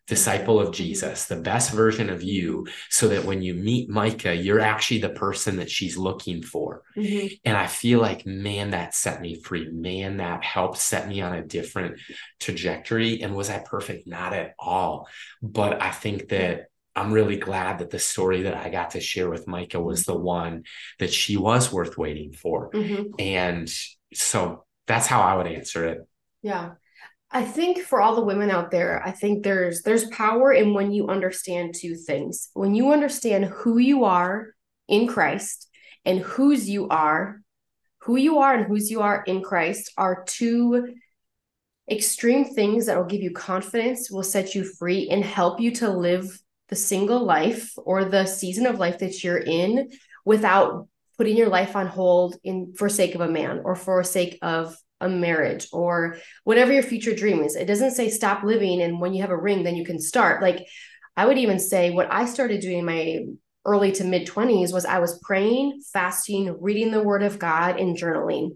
[0.09, 4.59] disciple of Jesus, the best version of you, so that when you meet Micah, you're
[4.59, 6.81] actually the person that she's looking for.
[6.97, 7.27] Mm-hmm.
[7.45, 9.69] And I feel like, man, that set me free.
[9.71, 11.99] Man, that helped set me on a different
[12.39, 13.21] trajectory.
[13.21, 14.07] And was I perfect?
[14.07, 15.07] Not at all.
[15.41, 19.29] But I think that I'm really glad that the story that I got to share
[19.29, 20.63] with Micah was the one
[20.97, 22.71] that she was worth waiting for.
[22.71, 23.13] Mm-hmm.
[23.19, 23.71] And
[24.13, 26.07] so that's how I would answer it.
[26.41, 26.71] Yeah.
[27.31, 30.91] I think for all the women out there, I think there's there's power in when
[30.91, 32.49] you understand two things.
[32.53, 34.47] When you understand who you are
[34.87, 35.67] in Christ
[36.05, 37.41] and whose you are,
[37.99, 40.95] who you are and whose you are in Christ are two
[41.89, 45.89] extreme things that will give you confidence, will set you free and help you to
[45.89, 49.89] live the single life or the season of life that you're in
[50.25, 54.37] without putting your life on hold in for sake of a man or for sake
[54.41, 57.55] of a marriage or whatever your future dream is.
[57.55, 60.41] It doesn't say stop living and when you have a ring, then you can start.
[60.41, 60.67] Like
[61.15, 63.25] I would even say what I started doing in my
[63.65, 67.97] early to mid 20s was I was praying, fasting, reading the word of God, and
[67.97, 68.51] journaling.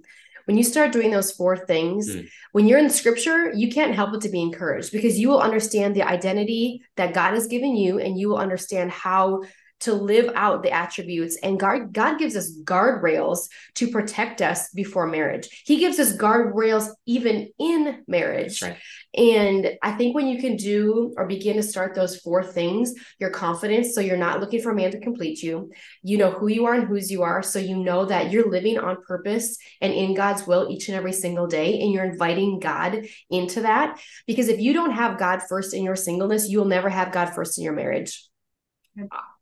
[0.45, 2.27] When you start doing those four things, mm.
[2.51, 5.95] when you're in scripture, you can't help but to be encouraged because you will understand
[5.95, 9.43] the identity that God has given you and you will understand how
[9.83, 15.07] to live out the attributes and God God gives us guardrails to protect us before
[15.07, 15.63] marriage.
[15.65, 18.61] He gives us guardrails even in marriage.
[18.61, 18.77] Right.
[19.15, 23.29] And I think when you can do or begin to start those four things, your
[23.29, 25.71] confidence so you're not looking for a man to complete you.
[26.01, 28.79] You know who you are and whose you are so you know that you're living
[28.79, 33.05] on purpose and in God's will each and every single day and you're inviting God
[33.29, 36.89] into that because if you don't have God first in your singleness, you will never
[36.89, 38.23] have God first in your marriage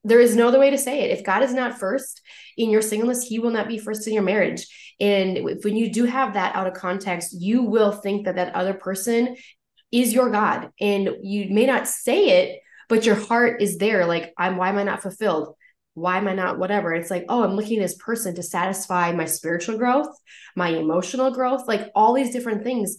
[0.03, 1.17] there is no other way to say it.
[1.17, 2.21] If God is not first
[2.57, 4.65] in your singleness, He will not be first in your marriage.
[4.99, 8.55] And if, when you do have that out of context, you will think that that
[8.55, 9.35] other person
[9.91, 14.05] is your God, and you may not say it, but your heart is there.
[14.05, 14.57] Like, I'm.
[14.57, 15.55] Why am I not fulfilled?
[15.93, 16.93] Why am I not whatever?
[16.93, 20.07] It's like, oh, I'm looking at this person to satisfy my spiritual growth,
[20.55, 22.97] my emotional growth, like all these different things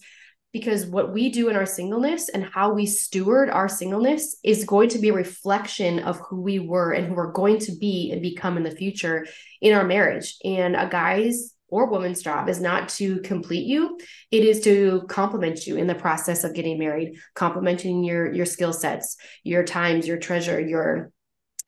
[0.52, 4.90] because what we do in our singleness and how we steward our singleness is going
[4.90, 8.20] to be a reflection of who we were and who we're going to be and
[8.20, 9.26] become in the future
[9.60, 10.36] in our marriage.
[10.44, 13.98] And a guy's or woman's job is not to complete you.
[14.30, 18.74] It is to complement you in the process of getting married complementing your your skill
[18.74, 21.10] sets your times your treasure your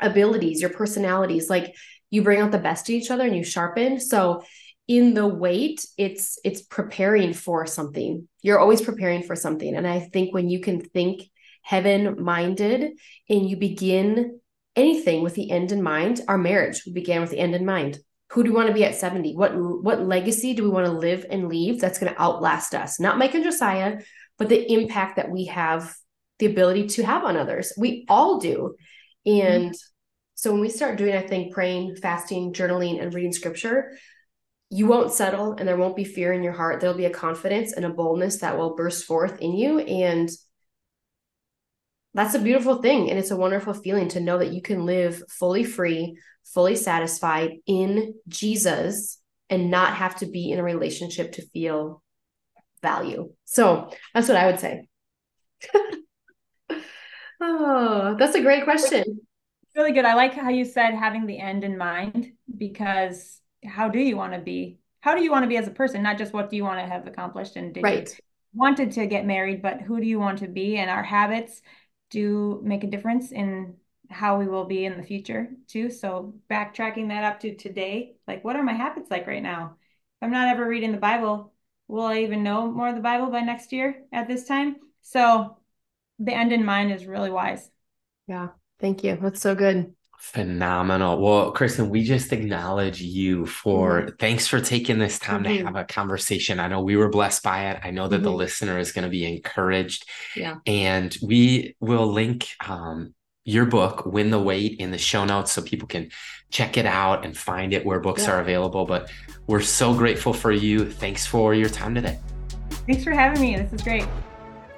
[0.00, 1.48] abilities your personalities.
[1.48, 1.74] Like
[2.10, 3.98] you bring out the best in each other and you sharpen.
[3.98, 4.44] So
[4.86, 8.28] in the wait it's it's preparing for something.
[8.42, 9.74] You're always preparing for something.
[9.74, 11.22] And i think when you can think
[11.62, 12.92] heaven minded
[13.28, 14.40] and you begin
[14.76, 17.98] anything with the end in mind our marriage we began with the end in mind.
[18.30, 20.92] Who do we want to be at 70 what what legacy do we want to
[20.92, 23.00] live and leave that's going to outlast us?
[23.00, 23.98] Not Micah and josiah
[24.36, 25.94] but the impact that we have
[26.40, 27.72] the ability to have on others.
[27.78, 28.74] We all do.
[29.24, 29.76] And mm-hmm.
[30.34, 33.96] so when we start doing i think praying fasting journaling and reading scripture
[34.74, 36.80] you won't settle and there won't be fear in your heart.
[36.80, 39.78] There'll be a confidence and a boldness that will burst forth in you.
[39.78, 40.28] And
[42.12, 43.08] that's a beautiful thing.
[43.08, 47.52] And it's a wonderful feeling to know that you can live fully free, fully satisfied
[47.68, 52.02] in Jesus and not have to be in a relationship to feel
[52.82, 53.30] value.
[53.44, 54.88] So that's what I would say.
[57.40, 59.20] oh, that's a great question.
[59.76, 60.04] Really good.
[60.04, 64.32] I like how you said having the end in mind because how do you want
[64.32, 64.78] to be?
[65.00, 66.02] How do you want to be as a person?
[66.02, 68.08] Not just what do you want to have accomplished and did right.
[68.08, 70.76] you wanted to get married, but who do you want to be?
[70.76, 71.60] And our habits
[72.10, 73.74] do make a difference in
[74.10, 75.90] how we will be in the future too.
[75.90, 79.76] So backtracking that up to today, like what are my habits like right now?
[80.20, 81.52] If I'm not ever reading the Bible,
[81.88, 84.76] will I even know more of the Bible by next year at this time?
[85.02, 85.58] So
[86.18, 87.70] the end in mind is really wise.
[88.26, 88.48] Yeah.
[88.80, 89.18] Thank you.
[89.20, 89.93] That's so good.
[90.18, 91.20] Phenomenal.
[91.20, 94.16] Well, Kristen, we just acknowledge you for mm-hmm.
[94.18, 95.58] thanks for taking this time mm-hmm.
[95.58, 96.58] to have a conversation.
[96.58, 97.80] I know we were blessed by it.
[97.84, 98.24] I know that mm-hmm.
[98.24, 100.08] the listener is going to be encouraged.
[100.34, 100.56] Yeah.
[100.66, 105.62] And we will link um, your book, Win the Wait, in the show notes so
[105.62, 106.10] people can
[106.50, 108.32] check it out and find it where books yeah.
[108.32, 108.86] are available.
[108.86, 109.10] But
[109.46, 110.90] we're so grateful for you.
[110.90, 112.18] Thanks for your time today.
[112.86, 113.56] Thanks for having me.
[113.56, 114.06] This is great.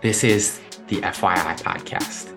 [0.02, 2.35] This is the FYI podcast.